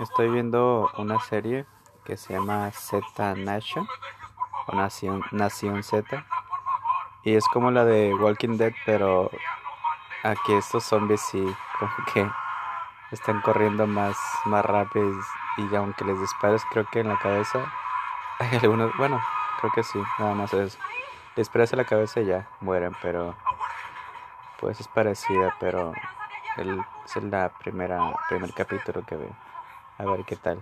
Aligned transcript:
Estoy 0.00 0.28
viendo 0.28 0.90
una 0.98 1.20
serie 1.20 1.66
que 2.04 2.16
se 2.16 2.32
llama 2.32 2.68
Z 2.72 3.36
Nation 3.36 3.86
o 4.66 4.74
Nación, 4.74 5.82
Z. 5.84 6.26
Y 7.22 7.36
es 7.36 7.46
como 7.52 7.70
la 7.70 7.84
de 7.84 8.12
Walking 8.12 8.56
Dead, 8.56 8.72
pero 8.84 9.30
aquí 10.24 10.52
estos 10.54 10.82
zombies 10.82 11.20
sí, 11.20 11.44
como 11.78 11.92
que 12.12 12.28
están 13.12 13.40
corriendo 13.42 13.86
más, 13.86 14.16
más 14.46 14.64
rápido 14.64 15.12
y 15.58 15.74
aunque 15.76 16.04
les 16.04 16.20
dispares 16.20 16.62
creo 16.72 16.86
que 16.90 17.00
en 17.00 17.08
la 17.08 17.18
cabeza 17.18 17.72
hay 18.40 18.56
algunos, 18.56 18.90
bueno, 18.96 19.22
creo 19.60 19.72
que 19.72 19.84
sí, 19.84 20.02
nada 20.18 20.34
más 20.34 20.52
es, 20.54 20.76
les 21.36 21.46
disparas 21.46 21.72
en 21.72 21.78
la 21.78 21.84
cabeza 21.84 22.20
y 22.20 22.26
ya 22.26 22.48
mueren, 22.60 22.96
pero 23.00 23.36
pues 24.58 24.80
es 24.80 24.88
parecida, 24.88 25.54
pero 25.60 25.92
el, 26.56 26.84
es 27.04 27.22
la 27.22 27.48
primera, 27.50 28.12
primer 28.28 28.52
capítulo 28.52 29.04
que 29.06 29.16
veo. 29.16 29.36
A 29.98 30.04
ver 30.04 30.24
qué 30.24 30.36
tal. 30.36 30.58